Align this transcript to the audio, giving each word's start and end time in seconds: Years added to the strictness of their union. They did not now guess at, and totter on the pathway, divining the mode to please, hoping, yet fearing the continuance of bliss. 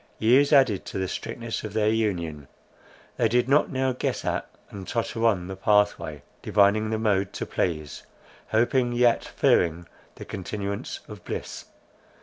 Years 0.17 0.51
added 0.51 0.83
to 0.85 0.97
the 0.97 1.07
strictness 1.07 1.63
of 1.63 1.73
their 1.73 1.91
union. 1.91 2.47
They 3.17 3.27
did 3.29 3.47
not 3.47 3.69
now 3.69 3.91
guess 3.93 4.25
at, 4.25 4.49
and 4.71 4.87
totter 4.87 5.23
on 5.27 5.45
the 5.45 5.55
pathway, 5.55 6.23
divining 6.41 6.89
the 6.89 6.97
mode 6.97 7.33
to 7.33 7.45
please, 7.45 8.01
hoping, 8.47 8.93
yet 8.93 9.23
fearing 9.23 9.85
the 10.15 10.25
continuance 10.25 11.01
of 11.07 11.23
bliss. 11.23 11.65